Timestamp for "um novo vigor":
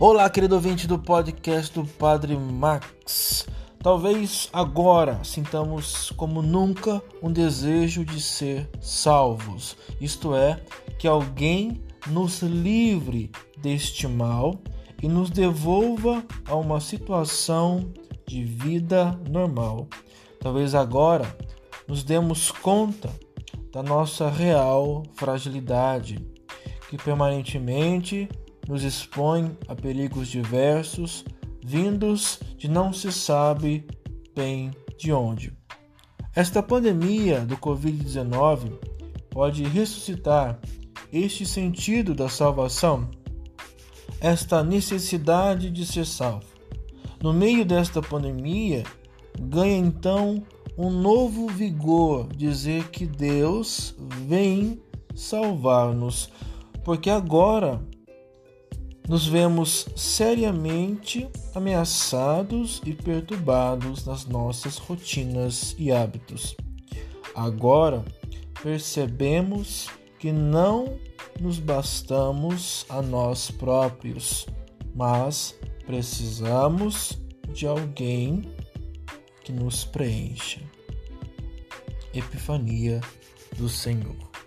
50.76-52.28